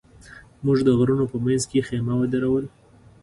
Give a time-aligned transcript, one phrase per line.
[0.65, 2.69] موږ د غرونو په منځ کې خېمه ودروله.